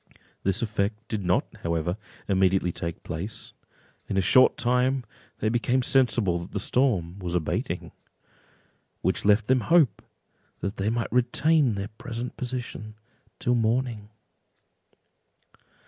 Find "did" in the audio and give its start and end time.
1.09-1.23